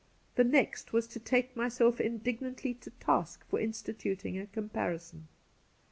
The 0.33 0.43
next 0.43 0.93
was 0.93 1.05
to 1.09 1.19
take 1.19 1.55
myself 1.55 2.01
in 2.01 2.17
dignantly 2.17 2.73
to 2.73 2.89
task 2.89 3.45
for 3.49 3.59
instituting 3.59 4.35
a 4.39 4.47
comparison. 4.47 5.27